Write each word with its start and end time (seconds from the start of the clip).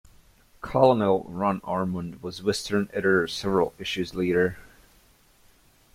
Colonel 0.63 1.27
Ron 1.29 1.61
Ormond 1.63 2.23
was 2.23 2.41
Western 2.41 2.89
Editor 2.91 3.27
several 3.27 3.75
issues 3.77 4.15
later. 4.15 4.57